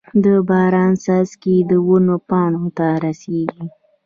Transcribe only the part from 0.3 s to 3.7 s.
باران څاڅکي د ونو پاڼو ته رسيږي.